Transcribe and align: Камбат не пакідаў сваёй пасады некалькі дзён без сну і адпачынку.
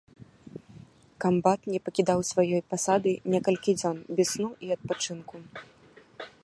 Камбат 1.25 1.59
не 1.73 1.79
пакідаў 1.89 2.19
сваёй 2.31 2.61
пасады 2.73 3.11
некалькі 3.33 3.71
дзён 3.81 3.97
без 4.21 4.27
сну 4.35 4.49
і 4.69 4.75
адпачынку. 4.77 5.35